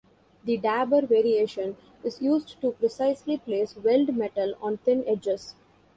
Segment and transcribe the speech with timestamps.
[0.45, 5.53] The dabber variation is used to precisely place weld metal on thin edges.